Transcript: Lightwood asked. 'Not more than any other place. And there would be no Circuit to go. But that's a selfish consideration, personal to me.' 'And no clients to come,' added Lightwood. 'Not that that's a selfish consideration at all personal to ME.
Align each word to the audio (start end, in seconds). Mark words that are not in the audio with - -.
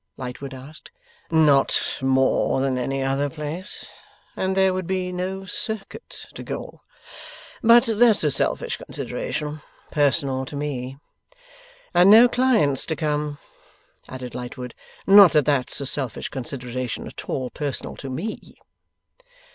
Lightwood 0.17 0.51
asked. 0.55 0.89
'Not 1.29 1.99
more 2.01 2.59
than 2.59 2.75
any 2.79 3.03
other 3.03 3.29
place. 3.29 3.85
And 4.35 4.57
there 4.57 4.73
would 4.73 4.87
be 4.87 5.11
no 5.11 5.45
Circuit 5.45 6.25
to 6.33 6.41
go. 6.41 6.81
But 7.61 7.83
that's 7.85 8.23
a 8.23 8.31
selfish 8.31 8.77
consideration, 8.77 9.61
personal 9.91 10.43
to 10.45 10.55
me.' 10.55 10.97
'And 11.93 12.09
no 12.09 12.27
clients 12.27 12.87
to 12.87 12.95
come,' 12.95 13.37
added 14.09 14.33
Lightwood. 14.33 14.73
'Not 15.05 15.33
that 15.33 15.45
that's 15.45 15.79
a 15.79 15.85
selfish 15.85 16.29
consideration 16.29 17.05
at 17.05 17.29
all 17.29 17.51
personal 17.51 17.95
to 17.97 18.09
ME. 18.09 18.57